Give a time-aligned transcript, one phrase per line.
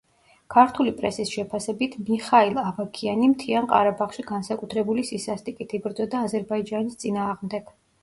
[0.53, 7.75] ქართული პრესის შეფასებით, მიხაილ ავაქიანი მთიან ყარაბაღში განსაკუთრებული სისასტიკით იბრძოდა აზერბაიჯანის წინააღმდეგ.